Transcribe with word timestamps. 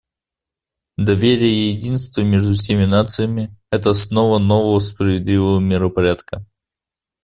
Доверие 0.97 1.51
и 1.53 1.73
единство 1.75 2.21
между 2.21 2.53
всеми 2.55 2.85
нациями— 2.85 3.55
это 3.71 3.91
основа 3.91 4.39
нового 4.39 4.79
справедливого 4.79 5.59
миропорядка. 5.59 6.43